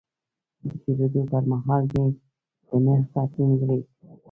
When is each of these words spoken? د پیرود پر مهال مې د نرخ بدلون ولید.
د 0.67 0.69
پیرود 0.81 1.13
پر 1.31 1.43
مهال 1.51 1.83
مې 1.93 2.05
د 2.67 2.69
نرخ 2.85 3.05
بدلون 3.13 3.49
ولید. 3.59 3.85